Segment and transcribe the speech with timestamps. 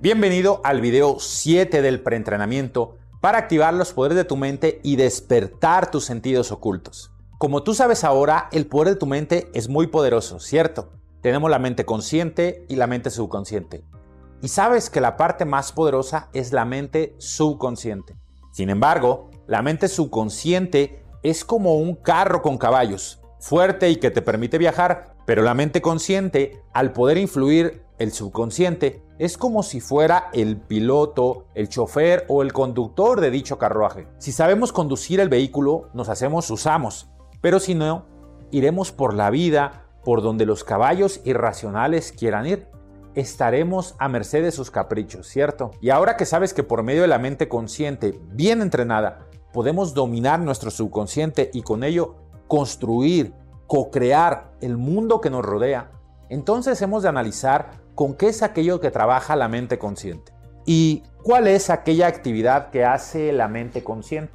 [0.00, 5.90] Bienvenido al video 7 del preentrenamiento para activar los poderes de tu mente y despertar
[5.90, 7.10] tus sentidos ocultos.
[7.36, 10.92] Como tú sabes ahora, el poder de tu mente es muy poderoso, ¿cierto?
[11.20, 13.82] Tenemos la mente consciente y la mente subconsciente.
[14.40, 18.14] Y sabes que la parte más poderosa es la mente subconsciente.
[18.52, 24.22] Sin embargo, la mente subconsciente es como un carro con caballos, fuerte y que te
[24.22, 30.30] permite viajar, pero la mente consciente, al poder influir el subconsciente, es como si fuera
[30.32, 34.06] el piloto, el chofer o el conductor de dicho carruaje.
[34.18, 37.08] Si sabemos conducir el vehículo, nos hacemos usamos,
[37.40, 38.06] pero si no,
[38.50, 42.68] iremos por la vida por donde los caballos irracionales quieran ir.
[43.14, 45.72] Estaremos a merced de sus caprichos, ¿cierto?
[45.80, 50.38] Y ahora que sabes que por medio de la mente consciente, bien entrenada, podemos dominar
[50.38, 52.14] nuestro subconsciente y con ello
[52.46, 53.34] construir,
[53.66, 55.90] co-crear el mundo que nos rodea,
[56.30, 60.30] entonces hemos de analizar con qué es aquello que trabaja la mente consciente
[60.64, 64.32] y cuál es aquella actividad que hace la mente consciente.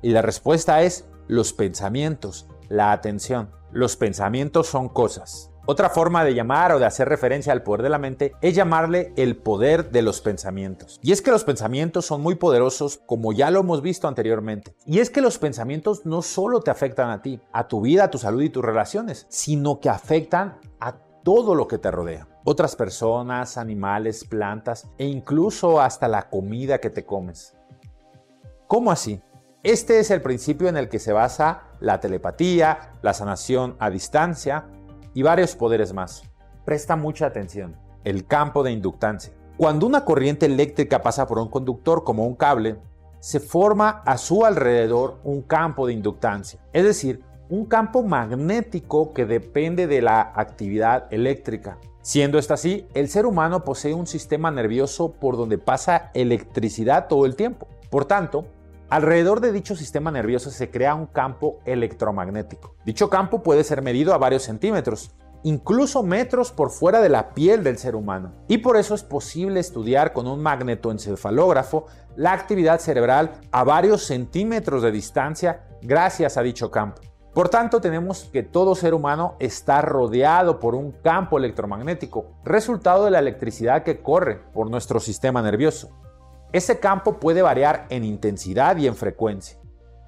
[0.00, 3.50] Y la respuesta es los pensamientos, la atención.
[3.72, 5.50] Los pensamientos son cosas.
[5.66, 9.12] Otra forma de llamar o de hacer referencia al poder de la mente es llamarle
[9.16, 10.98] el poder de los pensamientos.
[11.02, 14.74] Y es que los pensamientos son muy poderosos como ya lo hemos visto anteriormente.
[14.86, 18.10] Y es que los pensamientos no solo te afectan a ti, a tu vida, a
[18.10, 20.96] tu salud y tus relaciones, sino que afectan a
[21.28, 22.26] todo lo que te rodea.
[22.44, 27.54] Otras personas, animales, plantas e incluso hasta la comida que te comes.
[28.66, 29.20] ¿Cómo así?
[29.62, 34.70] Este es el principio en el que se basa la telepatía, la sanación a distancia
[35.12, 36.22] y varios poderes más.
[36.64, 37.76] Presta mucha atención.
[38.04, 39.34] El campo de inductancia.
[39.58, 42.78] Cuando una corriente eléctrica pasa por un conductor como un cable,
[43.20, 46.58] se forma a su alrededor un campo de inductancia.
[46.72, 51.78] Es decir, un campo magnético que depende de la actividad eléctrica.
[52.02, 57.26] Siendo esto así, el ser humano posee un sistema nervioso por donde pasa electricidad todo
[57.26, 57.68] el tiempo.
[57.90, 58.46] Por tanto,
[58.88, 62.74] alrededor de dicho sistema nervioso se crea un campo electromagnético.
[62.84, 65.10] Dicho campo puede ser medido a varios centímetros,
[65.42, 68.32] incluso metros por fuera de la piel del ser humano.
[68.48, 71.86] Y por eso es posible estudiar con un magnetoencefalógrafo
[72.16, 77.07] la actividad cerebral a varios centímetros de distancia gracias a dicho campo.
[77.38, 83.12] Por tanto, tenemos que todo ser humano está rodeado por un campo electromagnético, resultado de
[83.12, 85.88] la electricidad que corre por nuestro sistema nervioso.
[86.52, 89.56] Ese campo puede variar en intensidad y en frecuencia,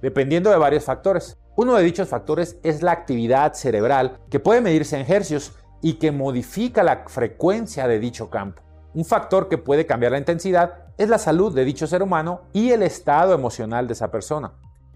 [0.00, 1.38] dependiendo de varios factores.
[1.54, 6.10] Uno de dichos factores es la actividad cerebral, que puede medirse en hercios y que
[6.10, 8.62] modifica la frecuencia de dicho campo.
[8.94, 12.72] Un factor que puede cambiar la intensidad es la salud de dicho ser humano y
[12.72, 14.54] el estado emocional de esa persona.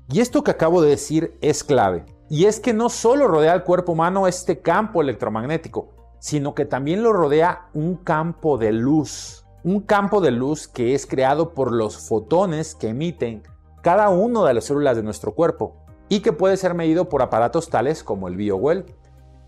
[0.09, 2.16] Y esto que acabo de decir es clave.
[2.29, 7.03] Y es que no solo rodea al cuerpo humano este campo electromagnético, sino que también
[7.03, 9.47] lo rodea un campo de luz.
[9.63, 13.43] Un campo de luz que es creado por los fotones que emiten
[13.83, 15.77] cada una de las células de nuestro cuerpo
[16.09, 18.87] y que puede ser medido por aparatos tales como el BioWell,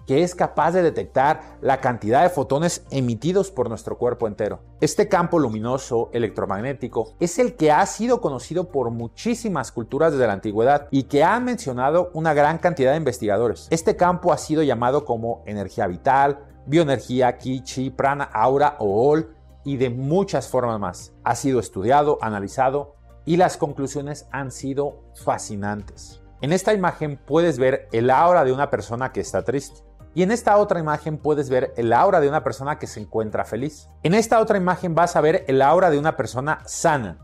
[0.08, 4.60] que es capaz de detectar la cantidad de fotones emitidos por nuestro cuerpo entero.
[4.80, 10.32] Este campo luminoso electromagnético es el que ha sido conocido por muchísimas culturas desde la
[10.32, 13.68] antigüedad y que han mencionado una gran cantidad de investigadores.
[13.68, 19.36] Este campo ha sido llamado como energía vital, bioenergía, ki, chi, prana, aura o ol
[19.62, 21.12] y de muchas formas más.
[21.22, 22.94] Ha sido estudiado, analizado
[23.26, 26.22] y las conclusiones han sido fascinantes.
[26.40, 29.87] En esta imagen puedes ver el aura de una persona que está triste.
[30.14, 33.44] Y en esta otra imagen puedes ver el aura de una persona que se encuentra
[33.44, 33.88] feliz.
[34.02, 37.18] En esta otra imagen vas a ver el aura de una persona sana.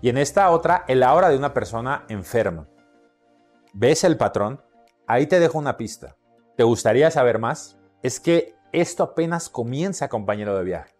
[0.00, 2.68] Y en esta otra el aura de una persona enferma.
[3.72, 4.62] ¿Ves el patrón?
[5.06, 6.16] Ahí te dejo una pista.
[6.56, 7.78] ¿Te gustaría saber más?
[8.02, 10.94] Es que esto apenas comienza, compañero de viaje.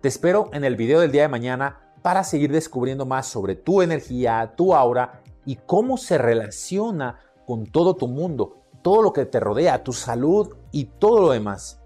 [0.00, 3.82] Te espero en el video del día de mañana para seguir descubriendo más sobre tu
[3.82, 9.40] energía, tu aura y cómo se relaciona con todo tu mundo, todo lo que te
[9.40, 11.80] rodea, tu salud y todo lo demás.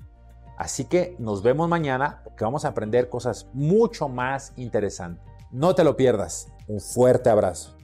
[0.57, 5.25] Así que nos vemos mañana porque vamos a aprender cosas mucho más interesantes.
[5.53, 6.49] No te lo pierdas.
[6.67, 7.78] Un fuerte abrazo.